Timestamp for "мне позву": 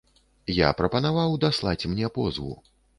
1.95-2.53